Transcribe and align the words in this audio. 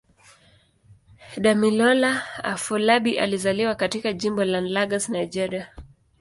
Damilola 1.37 2.23
Afolabi 2.43 3.19
alizaliwa 3.19 3.75
katika 3.75 4.13
Jimbo 4.13 4.43
la 4.45 4.61
Lagos, 4.61 5.09
Nigeria. 5.09 5.71